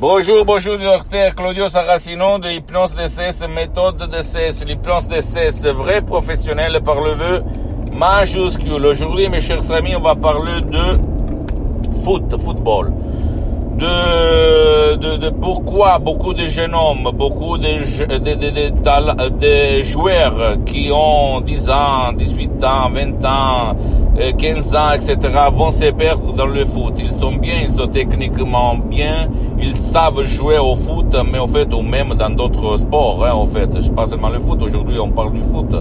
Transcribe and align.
Bonjour, 0.00 0.44
bonjour, 0.44 0.76
docteur 0.76 1.36
Claudio 1.36 1.68
Saracino 1.68 2.40
de 2.40 2.48
Hypnose 2.50 2.96
DCS, 2.96 3.46
méthode 3.48 4.10
DCS, 4.10 4.64
l'hypnose 4.66 5.06
DCS, 5.06 5.68
vrai 5.68 6.02
professionnel 6.02 6.80
par 6.84 7.00
le 7.00 7.12
vœu 7.12 7.44
majuscule. 7.92 8.84
Aujourd'hui, 8.86 9.28
mes 9.28 9.40
chers 9.40 9.70
amis, 9.70 9.94
on 9.94 10.00
va 10.00 10.16
parler 10.16 10.62
de 10.62 10.98
foot, 12.02 12.36
football 12.40 12.92
de, 13.76 15.16
de, 15.16 15.30
pourquoi 15.30 15.98
beaucoup 15.98 16.32
de 16.32 16.46
jeunes 16.48 16.74
hommes, 16.74 17.10
beaucoup 17.14 17.58
de, 17.58 18.18
de, 18.18 18.34
de, 18.34 19.28
de, 19.28 19.82
joueurs 19.82 20.56
qui 20.64 20.90
ont 20.92 21.40
10 21.40 21.70
ans, 21.70 22.12
18 22.16 22.64
ans, 22.64 22.90
20 22.90 23.24
ans, 23.24 23.76
15 24.16 24.76
ans, 24.76 24.92
etc., 24.92 25.16
vont 25.52 25.72
se 25.72 25.90
perdre 25.90 26.32
dans 26.34 26.46
le 26.46 26.64
foot. 26.64 26.94
Ils 26.98 27.10
sont 27.10 27.32
bien, 27.32 27.62
ils 27.62 27.70
sont 27.70 27.88
techniquement 27.88 28.76
bien, 28.76 29.28
ils 29.58 29.74
savent 29.74 30.24
jouer 30.24 30.58
au 30.58 30.76
foot, 30.76 31.16
mais 31.30 31.38
en 31.38 31.48
fait, 31.48 31.72
ou 31.74 31.82
même 31.82 32.14
dans 32.14 32.30
d'autres 32.30 32.76
sports, 32.76 33.24
hein, 33.24 33.32
en 33.32 33.46
fait. 33.46 33.68
Pas 33.94 34.06
seulement 34.06 34.28
le 34.28 34.38
foot, 34.38 34.62
aujourd'hui 34.62 34.98
on 35.00 35.10
parle 35.10 35.32
du 35.32 35.42
foot. 35.42 35.74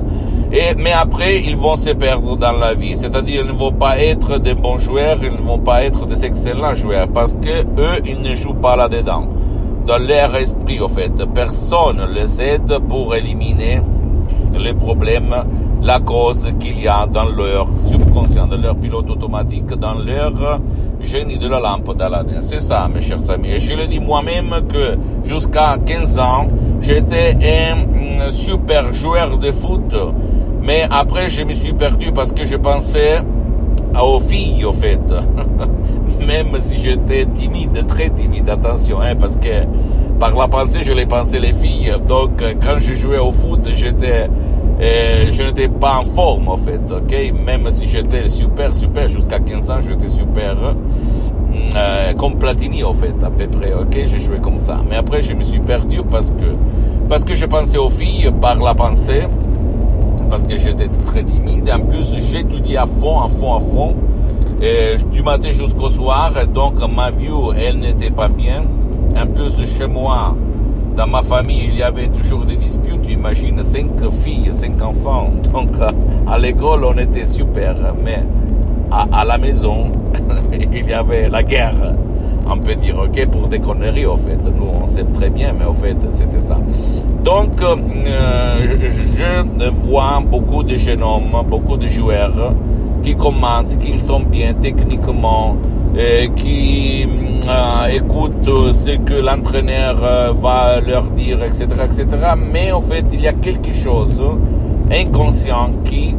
Et, 0.52 0.74
mais 0.76 0.92
après, 0.92 1.42
ils 1.42 1.56
vont 1.56 1.78
se 1.78 1.92
perdre 1.92 2.36
dans 2.36 2.54
la 2.54 2.74
vie. 2.74 2.98
C'est-à-dire, 2.98 3.44
ils 3.46 3.52
ne 3.52 3.58
vont 3.58 3.72
pas 3.72 4.00
être 4.00 4.40
des 4.40 4.56
bons 4.56 4.80
joueurs, 4.80 5.18
ils 5.22 5.32
ne 5.32 5.38
vont 5.38 5.60
pas 5.60 5.84
être 5.84 6.06
des 6.08 6.26
excellents 6.26 6.74
joueurs, 6.74 7.08
parce 7.10 7.36
que 7.36 7.62
eux, 7.62 8.02
ils 8.06 8.22
ne 8.22 8.34
jouent 8.34 8.54
pas 8.56 8.76
là-dedans. 8.76 9.28
Dans 9.86 9.98
leur 10.00 10.36
esprit, 10.36 10.82
en 10.82 10.90
fait. 10.90 11.12
Personne 11.36 12.02
les 12.16 12.42
aide 12.42 12.80
pour 12.88 13.14
éliminer 13.16 13.82
les 14.58 14.74
problèmes, 14.74 15.36
la 15.84 16.00
cause 16.00 16.48
qu'il 16.60 16.82
y 16.82 16.88
a 16.88 17.06
dans 17.06 17.26
leur 17.26 17.68
subconscient, 17.78 18.48
dans 18.48 18.58
leur 18.58 18.76
pilote 18.76 19.10
automatique, 19.10 19.68
dans 19.76 19.96
leur 19.96 20.60
génie 21.02 21.38
de 21.38 21.48
la 21.48 21.60
lampe 21.60 21.96
d'Aladin. 21.96 22.42
C'est 22.42 22.62
ça, 22.62 22.88
mes 22.94 23.02
chers 23.02 23.30
amis. 23.30 23.52
Et 23.52 23.60
je 23.60 23.76
le 23.76 23.88
dis 23.88 24.00
moi-même 24.00 24.62
que 24.68 24.98
jusqu'à 25.26 25.78
15 25.86 26.20
ans, 26.20 26.48
j'étais 26.82 27.38
un 27.44 28.32
super 28.32 28.94
joueur 28.94 29.38
de 29.38 29.52
foot, 29.52 29.96
mais 30.62 30.88
après 30.90 31.30
je 31.30 31.44
me 31.44 31.54
suis 31.54 31.74
perdu 31.74 32.12
parce 32.14 32.32
que 32.32 32.46
je 32.46 32.56
pensais 32.56 33.22
aux 34.02 34.20
filles, 34.20 34.66
au 34.66 34.74
fait. 34.74 35.00
Même 36.28 36.60
si 36.60 36.78
j'étais 36.78 37.26
timide, 37.26 37.86
très 37.88 38.10
timide, 38.10 38.50
attention, 38.50 39.02
hein, 39.02 39.16
parce 39.20 39.36
que 39.36 39.66
par 40.20 40.36
la 40.36 40.48
pensée, 40.48 40.84
je 40.84 40.94
les 40.94 41.06
pensais 41.06 41.40
les 41.40 41.54
filles. 41.54 41.94
Donc, 42.08 42.44
quand 42.62 42.80
je 42.80 42.94
jouais 42.96 43.18
au 43.20 43.32
foot, 43.32 43.68
j'étais, 43.74 44.30
euh, 44.84 45.32
je 45.32 45.44
n'étais 45.44 45.68
pas 45.68 45.98
en 46.00 46.04
forme, 46.04 46.48
en 46.50 46.58
fait, 46.58 46.82
ok? 46.92 47.34
Même 47.46 47.70
si 47.72 47.88
j'étais 47.88 48.28
super, 48.28 48.76
super, 48.76 49.08
jusqu'à 49.08 49.40
15 49.40 49.72
ans, 49.72 49.80
j'étais 49.88 50.10
super, 50.10 50.56
euh, 51.76 52.14
comme 52.14 52.38
Platini, 52.38 52.84
en 52.84 52.94
fait, 52.94 53.16
à 53.24 53.30
peu 53.30 53.48
près, 53.48 53.74
ok? 53.74 53.98
Je 54.06 54.18
jouais 54.20 54.40
comme 54.40 54.58
ça. 54.58 54.82
Mais 54.90 54.96
après, 54.96 55.22
je 55.22 55.34
me 55.34 55.44
suis 55.44 55.60
perdu 55.60 56.02
parce 56.10 56.32
que, 56.32 56.56
parce 57.08 57.24
que 57.24 57.36
je 57.36 57.46
pensais 57.46 57.78
aux 57.78 57.90
filles 57.90 58.32
par 58.42 58.56
la 58.56 58.74
pensée 58.74 59.24
parce 60.30 60.46
que 60.46 60.58
j'étais 60.58 60.88
très 60.88 61.24
timide. 61.24 61.70
En 61.70 61.80
plus, 61.80 62.18
j'étudiais 62.32 62.78
à 62.78 62.88
fond, 62.88 63.22
à 63.22 63.28
fond, 63.28 63.56
à 63.56 63.60
fond, 63.60 63.96
du 65.12 65.22
matin 65.22 65.52
jusqu'au 65.52 65.90
soir. 65.90 66.32
Donc, 66.52 66.74
ma 66.94 67.12
vue, 67.12 67.30
elle 67.56 67.78
n'était 67.80 68.10
pas 68.10 68.30
bien. 68.30 68.64
En 69.16 69.28
plus, 69.28 69.64
chez 69.78 69.86
moi, 69.86 70.36
dans 70.96 71.08
ma 71.08 71.24
famille, 71.24 71.66
il 71.70 71.78
y 71.78 71.84
avait 71.84 72.08
toujours 72.08 72.46
des 72.46 72.56
disputes. 72.56 73.02
Tu 73.04 73.14
imagines, 73.14 73.62
cinq 73.64 73.90
filles, 74.24 74.52
cinq 74.52 74.82
enfants. 74.82 75.32
Donc, 75.54 75.72
à 76.28 76.38
l'école, 76.38 76.86
on 76.86 76.98
était 76.98 77.26
super. 77.26 77.76
Mais 78.04 78.24
à, 78.92 79.26
la 79.26 79.38
maison, 79.38 79.92
il 80.52 80.88
y 80.88 80.94
avait 80.94 81.30
la 81.30 81.44
guerre 81.44 81.96
on 82.50 82.58
peut 82.58 82.76
dire 82.76 82.98
ok 83.00 83.26
pour 83.28 83.48
des 83.48 83.60
conneries 83.60 84.06
au 84.06 84.18
fait. 84.18 84.38
Nous 84.44 84.68
on 84.82 84.88
sait 84.88 85.06
très 85.14 85.30
bien, 85.30 85.54
mais 85.58 85.66
au 85.66 85.74
fait 85.74 85.96
c'était 86.12 86.40
ça. 86.40 86.58
Donc 87.24 87.62
euh, 87.62 87.76
je, 89.18 89.70
vois 89.88 90.22
beaucoup 90.26 90.64
de 90.64 90.76
jeunes 90.76 91.04
hommes, 91.04 91.42
beaucoup 91.48 91.78
de 91.78 91.88
joueurs 91.88 92.54
qui 93.02 93.16
commencent, 93.16 93.76
qui 93.76 93.98
sont 94.00 94.22
bien 94.22 94.54
techniquement, 94.54 95.56
et 95.98 96.30
qui 96.36 97.08
euh, 97.48 97.88
écoutent 97.88 98.74
ce 98.74 98.98
que 98.98 99.14
l'entraîneur 99.14 99.98
euh, 100.04 100.34
va 100.40 100.80
leur 100.80 101.04
dire, 101.12 101.44
etc., 101.44 101.68
etc. 101.84 102.06
Mais 102.38 102.72
en 102.72 102.82
fait 102.82 103.06
il 103.14 103.22
y 103.22 103.28
a 103.28 103.34
quelque 103.34 103.74
chose 103.74 104.22
inconscient 104.92 105.72
qui 105.84 106.16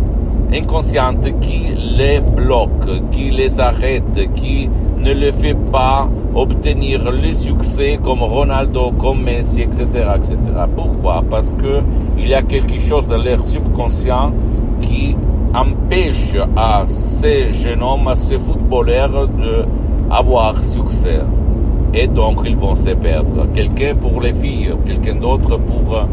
inconsciente 0.53 1.41
qui 1.41 1.69
les 1.75 2.21
bloque, 2.21 3.11
qui 3.11 3.31
les 3.31 3.59
arrête, 3.61 4.33
qui 4.35 4.69
ne 4.99 5.13
le 5.13 5.33
fait 5.33 5.57
pas 5.73 6.09
obtenir 6.35 7.11
le 7.11 7.33
succès 7.33 7.99
comme 8.03 8.23
Ronaldo, 8.23 8.93
comme 8.93 9.23
Messi, 9.23 9.63
etc., 9.63 9.85
etc. 10.17 10.37
Pourquoi? 10.75 11.23
Parce 11.29 11.51
que 11.53 11.81
il 12.19 12.29
y 12.29 12.35
a 12.35 12.43
quelque 12.43 12.79
chose 12.81 13.09
dans 13.09 13.23
leur 13.23 13.45
subconscient 13.45 14.33
qui 14.81 15.17
empêche 15.55 16.37
à 16.57 16.85
ces 16.87 17.53
jeunes 17.53 17.83
hommes, 17.83 18.09
à 18.09 18.17
ces 18.17 18.39
footballeurs 18.39 19.29
de 19.29 19.65
avoir 20.15 20.63
succès. 20.63 21.21
Et 21.93 22.07
donc 22.07 22.41
ils 22.45 22.57
vont 22.57 22.75
se 22.75 22.91
perdre. 22.91 23.47
Quelqu'un 23.53 23.95
pour 23.95 24.21
les 24.21 24.33
filles, 24.33 24.73
quelqu'un 24.87 25.17
d'autre 25.17 25.59
pour 25.59 26.07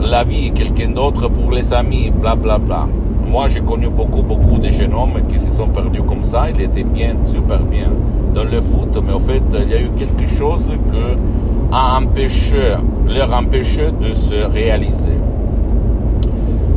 la 0.00 0.24
vie, 0.24 0.50
quelqu'un 0.52 0.90
d'autre 0.90 1.28
pour 1.28 1.52
les 1.52 1.72
amis, 1.72 2.10
bla 2.10 2.34
bla 2.34 2.58
bla. 2.58 2.88
Moi, 3.30 3.48
j'ai 3.48 3.60
connu 3.60 3.88
beaucoup, 3.88 4.20
beaucoup 4.20 4.58
de 4.58 4.70
jeunes 4.70 4.92
hommes 4.92 5.22
qui 5.28 5.38
se 5.38 5.50
sont 5.50 5.68
perdus 5.68 6.02
comme 6.02 6.22
ça. 6.22 6.50
Ils 6.50 6.60
étaient 6.60 6.84
bien, 6.84 7.14
super 7.24 7.60
bien 7.60 7.90
dans 8.34 8.44
le 8.44 8.60
foot, 8.60 8.98
mais 9.02 9.12
en 9.12 9.18
fait, 9.18 9.42
il 9.58 9.70
y 9.70 9.74
a 9.74 9.80
eu 9.80 9.88
quelque 9.96 10.28
chose 10.36 10.70
que 10.90 11.16
a 11.74 11.98
empêché, 11.98 12.74
leur 13.08 13.32
empêché 13.32 13.88
de 14.00 14.12
se 14.12 14.34
réaliser. 14.34 15.18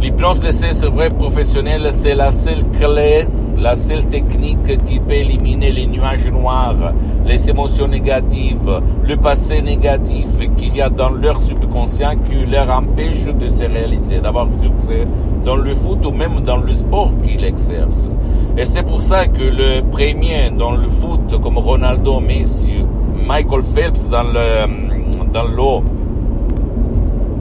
L'hypnose 0.02 0.40
de 0.42 0.52
ces 0.52 0.88
vrais 0.88 1.10
professionnels, 1.10 1.88
c'est 1.92 2.16
la 2.16 2.32
seule 2.32 2.64
clé 2.80 3.28
la 3.58 3.76
seule 3.76 4.06
technique 4.08 4.78
qui 4.86 5.00
peut 5.00 5.14
éliminer 5.14 5.72
les 5.72 5.88
nuages 5.88 6.28
noirs, 6.28 6.94
les 7.26 7.50
émotions 7.50 7.88
négatives, 7.88 8.82
le 9.04 9.16
passé 9.18 9.62
négatif 9.62 10.28
qu'il 10.58 10.76
y 10.76 10.82
a 10.82 10.90
dans 10.90 11.10
leur 11.10 11.40
subconscient 11.40 12.16
qui 12.30 12.46
leur 12.46 12.70
empêche 12.70 13.26
de 13.26 13.50
se 13.50 13.64
réaliser, 13.64 14.20
d'avoir 14.20 14.48
succès 14.62 15.06
dans 15.44 15.56
le 15.56 15.74
foot 15.74 16.06
ou 16.06 16.12
même 16.12 16.42
dans 16.42 16.58
le 16.58 16.74
sport 16.74 17.12
qu'ils 17.24 17.44
exercent. 17.44 18.10
Et 18.58 18.66
c'est 18.66 18.84
pour 18.84 19.02
ça 19.02 19.28
que 19.28 19.42
le 19.42 19.82
premier 19.90 20.50
dans 20.58 20.72
le 20.72 20.90
foot, 20.90 21.40
comme 21.42 21.58
Ronaldo, 21.58 22.20
Messi, 22.20 22.84
Michael 23.28 23.64
Phelps 23.64 24.08
dans 24.10 24.24
le, 24.24 25.24
dans 25.34 25.44
l'eau, 25.44 25.84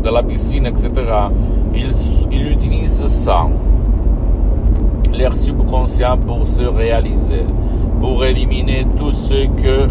dans 0.02 0.12
la 0.12 0.22
piscine, 0.22 0.66
etc., 0.66 0.90
ils 1.74 2.52
utilisent 2.52 3.06
ça 3.06 3.46
leur 5.18 5.36
subconscient 5.36 6.18
pour 6.18 6.46
se 6.46 6.62
réaliser, 6.62 7.44
pour 8.00 8.24
éliminer 8.24 8.86
tout 8.98 9.12
ce 9.12 9.46
que 9.62 9.88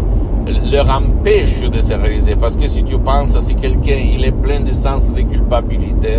leur 0.70 0.88
empêche 0.90 1.62
de 1.62 1.80
se 1.80 1.94
réaliser. 1.94 2.36
Parce 2.36 2.56
que 2.56 2.66
si 2.66 2.84
tu 2.84 2.98
penses, 2.98 3.38
si 3.40 3.54
quelqu'un 3.54 3.96
il 3.96 4.24
est 4.24 4.32
plein 4.32 4.60
de 4.60 4.72
sens 4.72 5.10
de 5.12 5.22
culpabilité, 5.22 6.18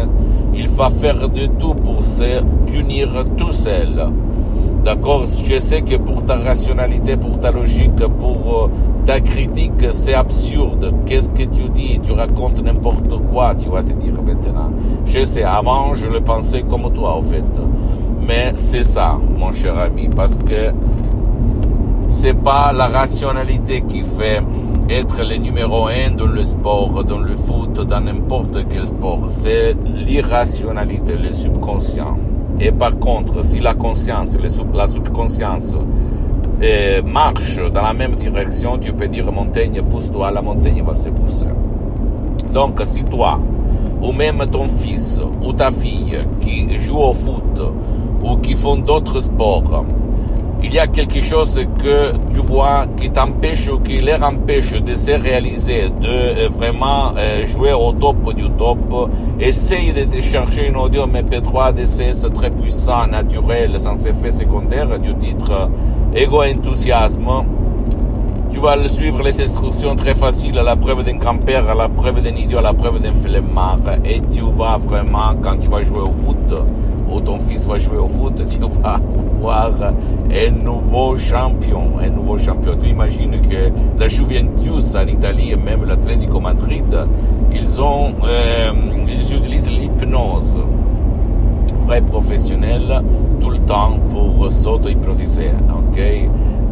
il 0.53 0.67
va 0.67 0.89
faire 0.89 1.29
de 1.29 1.45
tout 1.59 1.75
pour 1.75 2.03
se 2.03 2.41
punir 2.66 3.09
tout 3.38 3.51
seul. 3.51 4.07
D'accord? 4.83 5.25
Je 5.25 5.57
sais 5.57 5.81
que 5.81 5.95
pour 5.95 6.23
ta 6.25 6.35
rationalité, 6.35 7.17
pour 7.17 7.39
ta 7.39 7.51
logique, 7.51 8.05
pour 8.19 8.66
euh, 8.66 8.67
ta 9.03 9.19
critique, 9.19 9.83
c'est 9.89 10.13
absurde. 10.13 10.93
Qu'est-ce 11.07 11.29
que 11.29 11.41
tu 11.41 11.69
dis? 11.73 11.99
Tu 12.03 12.11
racontes 12.11 12.63
n'importe 12.63 13.17
quoi, 13.31 13.55
tu 13.55 13.67
vas 13.67 13.81
te 13.81 13.93
dire 13.93 14.13
maintenant. 14.13 14.69
Je 15.07 15.25
sais, 15.25 15.41
avant, 15.41 15.95
je 15.95 16.05
le 16.05 16.22
pensais 16.22 16.61
comme 16.69 16.93
toi, 16.93 17.16
en 17.16 17.22
fait. 17.23 17.43
Mais 18.27 18.53
c'est 18.55 18.83
ça, 18.83 19.19
mon 19.37 19.53
cher 19.53 19.77
ami, 19.77 20.09
parce 20.09 20.37
que 20.37 20.71
c'est 22.11 22.33
pas 22.33 22.71
la 22.73 22.87
rationalité 22.87 23.81
qui 23.81 24.03
fait 24.03 24.41
être 24.89 25.17
le 25.27 25.35
numéro 25.35 25.87
un 25.87 26.11
dans 26.11 26.25
le 26.25 26.43
sport, 26.43 27.03
dans 27.03 27.19
le 27.19 27.35
foot, 27.35 27.73
dans 27.87 28.01
n'importe 28.01 28.66
quel 28.69 28.87
sport. 28.87 29.27
C'est 29.29 29.75
l'irrationalité, 29.95 31.17
le 31.17 31.31
subconscient. 31.33 32.17
Et 32.59 32.72
par 32.72 32.97
contre, 32.97 33.43
si 33.43 33.59
la 33.59 33.73
conscience, 33.73 34.35
la 34.73 34.87
subconscience 34.87 35.75
euh, 36.63 37.01
marche 37.03 37.57
dans 37.73 37.81
la 37.81 37.93
même 37.93 38.16
direction, 38.16 38.78
tu 38.78 38.93
peux 38.93 39.07
dire 39.07 39.31
montagne, 39.31 39.81
pousse-toi, 39.83 40.31
la 40.31 40.41
montagne 40.41 40.81
va 40.83 40.93
se 40.93 41.09
pousser. 41.09 41.45
Donc, 42.53 42.81
si 42.85 43.03
toi, 43.03 43.39
ou 44.01 44.11
même 44.11 44.43
ton 44.51 44.67
fils 44.67 45.19
ou 45.43 45.51
ta 45.53 45.71
fille 45.71 46.17
qui 46.39 46.79
joue 46.79 46.97
au 46.97 47.13
foot, 47.13 47.61
ou 48.25 48.37
qui 48.37 48.55
font 48.55 48.77
d'autres 48.77 49.19
sports, 49.19 49.85
il 50.63 50.73
y 50.73 50.79
a 50.79 50.87
quelque 50.87 51.22
chose 51.22 51.61
que 51.77 52.13
tu 52.33 52.39
vois 52.39 52.85
qui 52.97 53.11
t'empêche 53.11 53.69
ou 53.69 53.79
qui 53.79 53.99
les 53.99 54.16
empêche 54.16 54.72
de 54.72 54.95
se 54.95 55.11
réaliser, 55.11 55.89
de 55.89 56.07
euh, 56.07 56.49
vraiment 56.49 57.11
euh, 57.16 57.45
jouer 57.45 57.73
au 57.73 57.91
top 57.91 58.33
du 58.33 58.49
top, 58.51 58.79
essaye 59.39 59.93
de 59.93 60.03
télécharger 60.05 60.67
une 60.67 60.77
audio 60.77 61.05
MP3 61.05 61.73
DCS 61.73 62.27
très 62.33 62.49
puissant, 62.49 63.05
naturel, 63.07 63.79
sans 63.79 64.07
effet 64.07 64.31
secondaire, 64.31 64.99
du 64.99 65.13
titre. 65.16 65.69
Ego 66.16 66.41
Enthousiasme. 66.43 67.28
Vas 68.66 68.87
suivre 68.87 69.21
les 69.21 69.39
instructions 69.43 69.95
très 69.95 70.16
faciles 70.16 70.57
à 70.57 70.63
la 70.63 70.75
preuve 70.75 71.03
d'un 71.03 71.17
grand-père, 71.17 71.69
à 71.69 71.75
la 71.75 71.87
preuve 71.87 72.23
d'un 72.23 72.35
idiot, 72.35 72.57
à 72.57 72.61
la 72.61 72.73
preuve 72.73 72.99
d'un 72.99 73.13
flemmard. 73.13 73.79
Et 74.03 74.21
tu 74.21 74.41
vas 74.57 74.79
vraiment, 74.79 75.33
quand 75.43 75.57
tu 75.59 75.67
vas 75.67 75.83
jouer 75.83 75.99
au 75.99 76.11
foot, 76.11 76.51
ou 77.09 77.19
ton 77.22 77.40
fils 77.40 77.66
va 77.67 77.78
jouer 77.78 77.97
au 77.97 78.07
foot, 78.07 78.43
tu 78.49 78.59
vas 78.59 78.99
voir 79.40 79.72
un 80.31 80.52
nouveau 80.52 81.17
champion, 81.17 81.99
un 82.02 82.09
nouveau 82.09 82.37
champion. 82.37 82.75
Tu 82.81 82.90
imagines 82.90 83.41
que 83.41 83.72
la 83.99 84.07
Juventus 84.07 84.96
en 84.96 85.07
Italie 85.07 85.52
et 85.52 85.55
même 85.55 85.85
l'Atlético 85.85 86.40
Madrid, 86.40 86.97
ils 87.53 87.81
ont, 87.81 88.13
euh, 88.23 88.72
ils 89.07 89.35
utilisent 89.35 89.72
l'hypnose 89.72 90.55
vrai 91.85 92.02
professionnel 92.02 93.03
tout 93.40 93.52
le 93.52 93.59
temps 93.59 93.99
pour 94.09 94.52
s'auto-hypnotiser, 94.52 95.52
ok? 95.69 96.02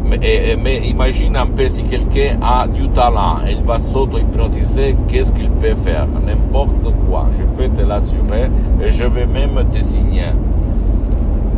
Mais, 0.04 0.56
mais, 0.62 0.86
imagine 0.86 1.36
un 1.36 1.46
peu 1.46 1.66
si 1.68 1.82
quelqu'un 1.82 2.38
a 2.42 2.66
du 2.68 2.88
talent, 2.88 3.38
il 3.48 3.62
va 3.64 3.78
s'auto-hypnotiser, 3.78 4.96
qu'est-ce 5.08 5.32
qu'il 5.32 5.48
peut 5.50 5.74
faire? 5.74 6.06
N'importe 6.06 6.92
quoi, 7.08 7.26
je 7.38 7.44
peux 7.56 7.68
te 7.74 7.82
l'assurer 7.82 8.50
et 8.82 8.90
je 8.90 9.04
vais 9.04 9.26
même 9.26 9.62
te 9.72 9.82
signer. 9.82 10.32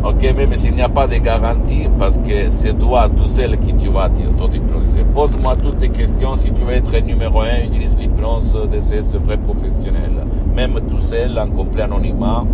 Ok, 0.04 0.22
même 0.36 0.54
s'il 0.54 0.74
n'y 0.74 0.82
a 0.82 0.88
pas 0.88 1.08
de 1.08 1.16
garantie, 1.16 1.88
parce 1.98 2.18
que 2.18 2.48
c'est 2.48 2.74
toi 2.78 3.08
tout 3.08 3.26
seul 3.26 3.58
qui 3.58 3.74
tu 3.74 3.88
vas 3.88 4.08
t'auto-hypnotiser. 4.08 5.04
Pose-moi 5.12 5.56
toutes 5.56 5.78
tes 5.78 5.88
questions, 5.88 6.36
si 6.36 6.52
tu 6.52 6.62
veux 6.62 6.74
être 6.74 6.96
numéro 7.04 7.40
un, 7.40 7.64
utilise 7.64 7.98
l'hypnose 7.98 8.56
de 8.72 8.78
ces 8.78 9.00
vrais 9.18 9.38
professionnels. 9.38 10.24
Même 10.54 10.78
tout 10.88 11.00
seul, 11.00 11.36
en 11.36 11.48
complet 11.48 11.82
anonymat, 11.82 12.44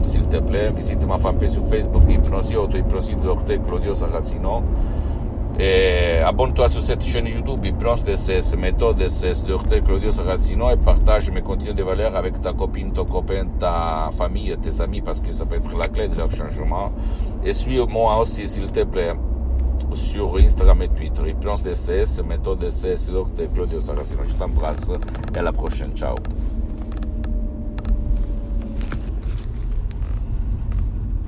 s'il 0.07 0.29
te 0.29 0.37
plaît. 0.37 0.71
Visite 0.71 1.05
ma 1.05 1.19
fanpage 1.19 1.51
sur 1.51 1.67
Facebook, 1.67 2.05
Hypnosie, 2.09 2.55
auto-hypnosie. 2.55 3.17
Claudio 3.67 3.93
Saracino. 3.93 4.63
Et 5.63 6.17
abonne-toi 6.25 6.71
sur 6.71 6.81
cette 6.81 7.03
chaîne 7.03 7.27
YouTube, 7.27 7.63
Hypnose 7.63 8.03
DSS, 8.03 8.57
méthode 8.57 8.97
DSS, 8.97 9.45
Dr. 9.45 9.85
Claudio 9.85 10.11
Saracino 10.11 10.71
et 10.71 10.79
partage 10.79 11.31
mes 11.31 11.43
contenus 11.43 11.75
de 11.75 11.83
valeur 11.83 12.17
avec 12.17 12.41
ta 12.41 12.55
copine, 12.55 12.95
ton 12.95 13.05
copain, 13.05 13.47
ta 13.59 14.09
famille, 14.17 14.57
tes 14.63 14.81
amis 14.81 15.03
parce 15.03 15.21
que 15.21 15.33
ça 15.33 15.45
peut 15.45 15.57
être 15.57 15.77
la 15.77 15.89
clé 15.89 16.09
de 16.09 16.15
leur 16.15 16.31
changement. 16.31 16.93
Et 17.45 17.53
suis-moi 17.53 18.19
aussi, 18.19 18.49
s'il 18.49 18.73
te 18.73 18.85
plaît, 18.85 19.13
sur 19.93 20.35
Instagram 20.39 20.81
et 20.81 20.89
Twitter. 20.89 21.29
Hypnose 21.29 21.63
DSS, 21.63 22.23
méthode 22.27 22.61
DSS, 22.61 23.11
Dr. 23.11 23.53
Claudio 23.55 23.81
Saracino. 23.81 24.23
Je 24.27 24.33
t'embrasse 24.37 24.91
et 25.35 25.39
à 25.39 25.43
la 25.43 25.53
prochaine. 25.53 25.93
Ciao. 25.95 26.15